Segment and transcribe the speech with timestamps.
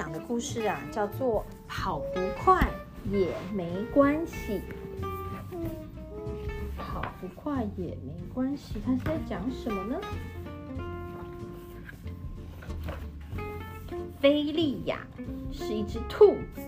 [0.00, 2.66] 讲的故事啊，叫做“跑不快
[3.12, 4.62] 也没关系”。
[6.74, 10.00] 跑不快也没关系，它是在讲什么呢？
[14.18, 15.06] 菲利亚
[15.52, 16.62] 是一只兔子，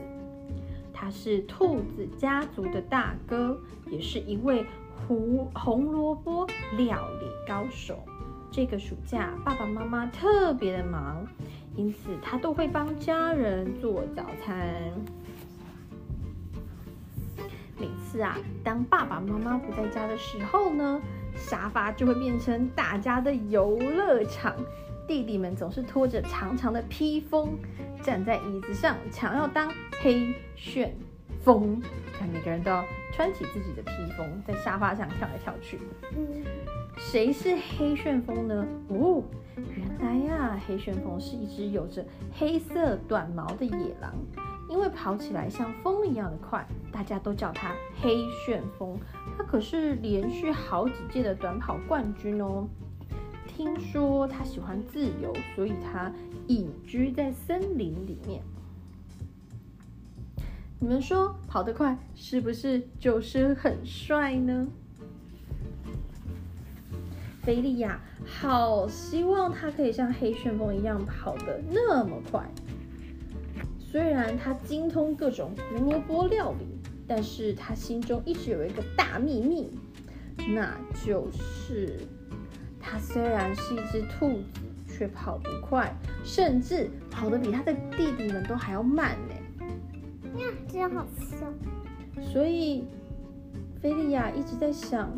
[0.93, 3.59] 它是兔子家族的大哥，
[3.91, 4.67] 也是一位
[5.09, 6.47] 胡红萝卜
[6.77, 7.99] 料理高手。
[8.51, 11.27] 这个暑假，爸爸妈妈特别的忙，
[11.75, 14.93] 因此他都会帮家人做早餐。
[17.79, 21.01] 每次啊，当爸爸妈妈不在家的时候呢，
[21.35, 24.55] 沙发就会变成大家的游乐场。
[25.09, 27.59] 弟弟们总是拖着长长的披风，
[28.03, 29.69] 站在椅子上，想要当
[30.01, 30.95] 黑旋
[31.43, 31.83] 风。
[32.17, 35.81] 看，每个人都要穿起自己的披风，在沙发上跳来跳去。
[36.97, 38.65] 谁是黑旋风呢？
[38.89, 39.12] 哦，
[40.67, 42.05] 黑旋风是一只有着
[42.39, 44.13] 黑色短毛的野狼。
[44.69, 48.99] 因为跑起来像风一样的快，大家都叫它黑旋风。
[49.37, 52.67] 它可是连续好几届的短跑冠军哦。
[53.47, 56.11] 听说它喜欢自由，所以它
[56.47, 58.43] 隐居在森林里面。
[60.81, 64.67] 你们说跑得快是不是就是很帅呢？
[67.43, 72.49] 菲利亚好希望他可以像黑旋风一样跑得那么快。
[73.79, 76.67] 虽然他精通各种胡萝卜料理，
[77.07, 79.71] 但是他心中一直有一个大秘密，
[80.55, 81.99] 那就是
[82.81, 89.35] 他虽然是一只兔子，却跑不快，甚至跑得比他的弟弟们都还要慢呢。
[90.41, 92.23] 呀，真好笑！
[92.23, 92.85] 所以
[93.81, 95.13] 菲利亚一直在想，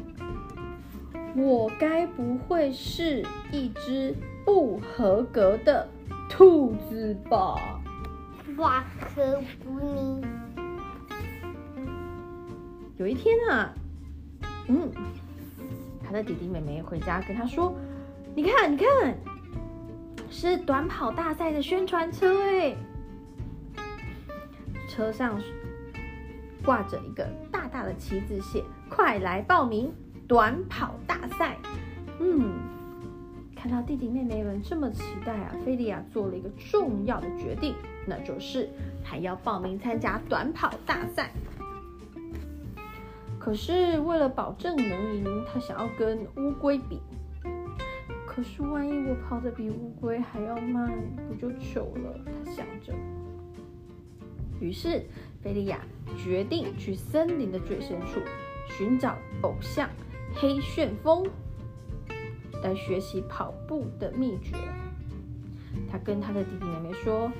[1.37, 5.89] 我该不会是一只不合格的
[6.31, 7.81] 兔子吧？
[8.57, 10.21] 哇，可不呢！
[12.97, 13.75] 有一天啊，
[14.69, 14.89] 嗯，
[16.05, 17.75] 他的弟弟妹妹回家跟他说
[18.37, 19.19] ：“你看，你看，
[20.31, 22.77] 是短跑大赛的宣传车哎，
[24.89, 25.41] 车上
[26.65, 29.93] 挂着一个大大的旗子，写‘快来报名
[30.27, 31.57] 短跑大赛’。”
[32.21, 32.53] 嗯，
[33.57, 37.75] 看到弟弟妹妹们这么期待啊，菲利亚做了一个重要的决定。
[38.07, 38.69] 那就是
[39.03, 41.33] 还要报名参加短跑大赛。
[43.39, 47.01] 可是为了保证能赢，他想要跟乌龟比。
[48.27, 50.93] 可是万一我跑得比乌龟还要慢，
[51.29, 52.21] 不就糗了？
[52.45, 52.93] 他想着。
[54.61, 55.05] 于是
[55.43, 55.81] 菲利亚
[56.17, 58.21] 决定去森林的最深处
[58.69, 59.89] 寻找偶像
[60.37, 61.27] 黑旋风，
[62.63, 64.57] 来学习跑步的秘诀。
[65.91, 67.31] 他跟他的弟弟妹妹说。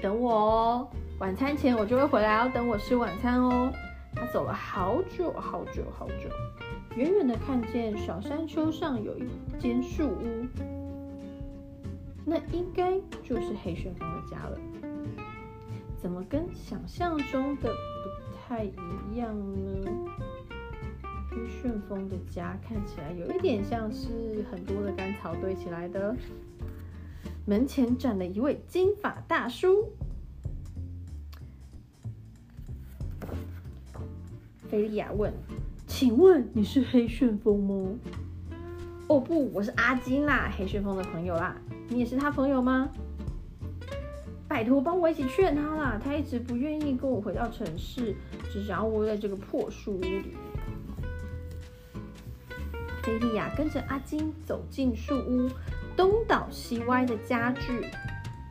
[0.00, 3.72] 等我哦，晚餐前我就会回来，要等我吃晚餐哦。
[4.14, 6.30] 他走了好久好久好久，
[6.94, 9.28] 远远的看见小山丘上有一
[9.58, 10.46] 间树屋，
[12.24, 14.56] 那应该就是黑旋风的家了。
[16.00, 19.90] 怎么跟想象中的不太一样呢？
[21.38, 26.16] 黑旋风的家看起来有一点像是很多的干草堆起来的。
[27.46, 29.88] 门前站了一位金发大叔。
[34.68, 35.32] 菲利亚问
[35.86, 37.94] ：“请问你是黑旋风吗
[39.06, 41.56] ？”“哦不，我是阿金啦，黑旋风的朋友啦。
[41.88, 42.90] 你也是他朋友吗
[44.48, 46.00] ？”“拜托，帮我一起劝他啦！
[46.02, 48.14] 他一直不愿意跟我回到城市，
[48.52, 50.34] 只想要窝在这个破树屋里。”
[53.08, 55.48] 菲利亚跟着阿金走进树屋。
[55.96, 57.86] 东倒西歪的家具，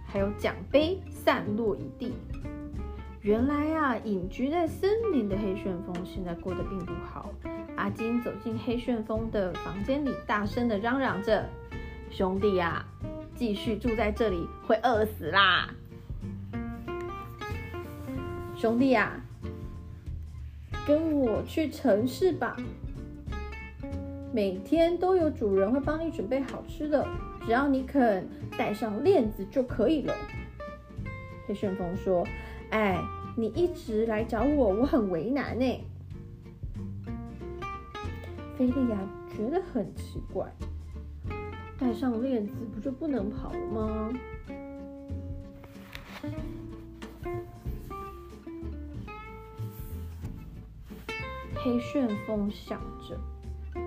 [0.08, 2.12] 还有奖杯散落一地。
[3.22, 7.30] 原来啊，隐居在森林的黑旋风现在过得并不好。
[7.76, 11.48] 阿金走进黑旋风的房间里，大声的嚷嚷着
[12.10, 12.84] ：“兄弟啊，
[13.36, 15.70] 继续住在这里会饿死啦！
[18.56, 19.22] 兄弟啊，
[20.88, 22.58] 跟我去城市吧。”
[24.38, 27.04] 每天都有主人会帮你准备好吃的，
[27.44, 30.14] 只要你肯带上链子就可以了。
[31.48, 32.24] 黑旋风说
[32.70, 33.04] ：“哎，
[33.36, 35.66] 你一直来找我，我很为难呢。”
[38.56, 39.00] 菲利亚
[39.36, 40.46] 觉得很奇怪，
[41.80, 44.14] 带上链子不就不能跑了吗？
[51.56, 53.20] 黑旋风想着。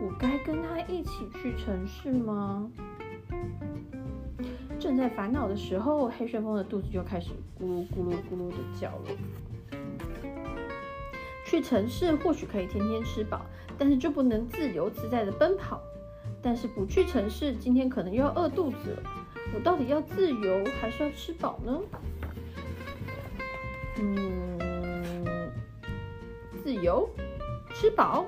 [0.02, 2.70] 我该跟他一起去城市吗？
[4.78, 7.30] 正在烦恼的时候，黑旋风的肚子就开始
[7.60, 9.10] 咕噜咕噜咕噜的叫了。
[11.44, 13.44] 去城市或许可以天天吃饱，
[13.76, 15.82] 但是就不能自由自在的奔跑。
[16.40, 19.02] 但是不去城市，今天可能又要饿肚子了。
[19.54, 21.78] 我到底要自由还是要吃饱呢？
[23.98, 25.50] 嗯，
[26.62, 27.06] 自由，
[27.74, 28.24] 吃饱。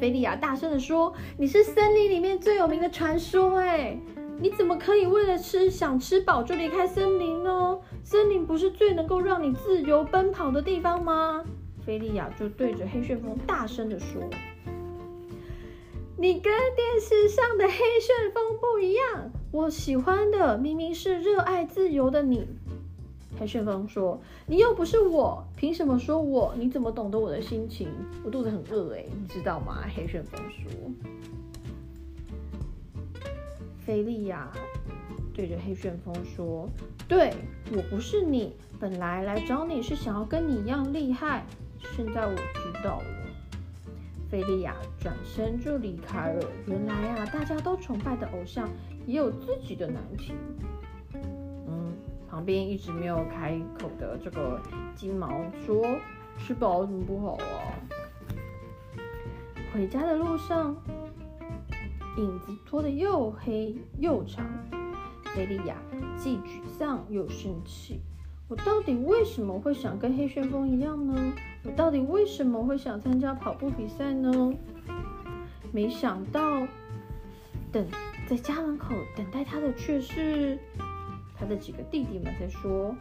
[0.00, 3.96] 菲利亚大声的说：“你是森林里面最有名的传说，哎，
[4.40, 7.78] 你怎么可以为了吃想吃饱就离开森林呢？
[8.02, 11.44] 森林不是最能够让你自由奔跑的地方吗？”
[11.86, 14.22] 菲利亚就对着黑旋风大声的说。
[16.16, 22.46] 你跟电视上的黑旋风不一样，我喜欢的明明是热爱自由的你。
[23.38, 26.54] 黑旋风说：“你又不是我，凭什么说我？
[26.56, 27.88] 你怎么懂得我的心情？
[28.24, 30.70] 我肚子很饿哎，你知道吗？”黑旋风说。
[33.84, 34.50] 菲利亚
[35.34, 36.68] 对着黑旋风说
[37.06, 37.34] ：“对
[37.76, 41.44] 我不是你，本来来找你是想要跟你一样厉害，
[41.96, 43.04] 现在我知道了。”
[44.30, 46.46] 菲利亚转身就离开了。
[46.66, 48.68] 原来啊，大家都崇拜的偶像
[49.06, 50.32] 也有自己的难题。
[52.34, 54.60] 旁边一直没有开口的这个
[54.96, 55.28] 金毛
[55.64, 55.86] 说
[56.36, 57.78] ：“吃饱怎么不好啊？”
[59.72, 60.74] 回家的路上，
[62.16, 64.44] 影子拖得又黑又长。
[65.26, 65.76] 菲利亚
[66.16, 68.00] 既沮丧又生气。
[68.48, 71.14] 我到底为什么会想跟黑旋风一样呢？
[71.62, 74.52] 我到底为什么会想参加跑步比赛呢？
[75.70, 76.66] 没想到，
[77.70, 77.86] 等
[78.26, 80.58] 在家门口等待他的却是
[81.34, 82.94] 他的几个弟弟们在说：“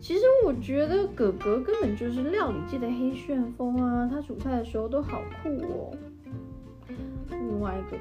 [0.00, 5.96] 其实我觉得哥哥根本就是料理界的黑旋风啊，他煮菜的时候都好酷哦。”
[7.30, 7.98] 另外一个。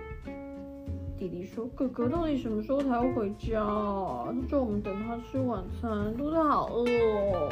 [1.19, 3.59] 弟弟说：“哥哥到底什么时候才会回家？
[3.59, 7.49] 他叫我们等他吃晚餐，肚子好饿哦。”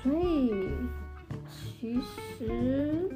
[0.00, 0.70] 所以，
[1.50, 3.10] 其实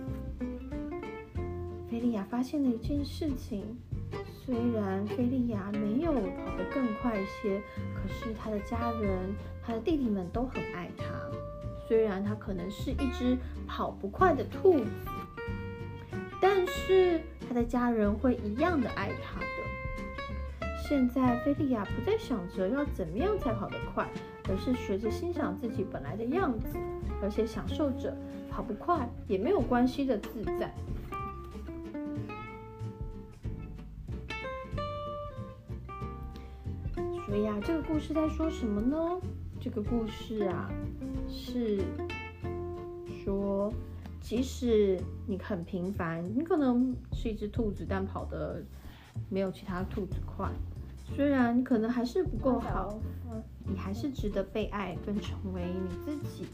[1.89, 3.65] 菲利亚发现了一件事情：
[4.45, 7.61] 虽然菲利亚没有跑得更快一些，
[7.95, 9.35] 可是他的家人、
[9.65, 11.05] 他的弟弟们都很爱他。
[11.87, 14.91] 虽然他可能是一只跑不快的兔子，
[16.41, 17.21] 但是。
[17.47, 19.47] 他的家人会一样的爱他的。
[20.89, 24.09] 现在，菲利亚不再想着要怎么样才跑得快，
[24.49, 26.79] 而是学着欣赏自己本来的样子，
[27.23, 28.17] 而且享受着
[28.51, 30.75] 跑不快也没有关系的自在。
[37.35, 38.97] 所以啊，这个故事在说什么呢？
[39.61, 40.71] 这个故事啊，
[41.29, 41.83] 是
[43.25, 43.73] 说。
[44.21, 48.63] 即使你很平凡，你可能是一只兔子，但跑得
[49.29, 50.49] 没有其他兔子快。
[51.05, 53.01] 虽然你可能还是不够好，
[53.67, 56.47] 你还是值得被爱，跟成为你自己。